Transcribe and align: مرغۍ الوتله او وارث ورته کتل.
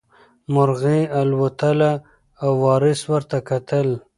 مرغۍ 0.53 1.01
الوتله 1.21 1.91
او 2.43 2.51
وارث 2.63 3.01
ورته 3.11 3.37
کتل. 3.49 3.87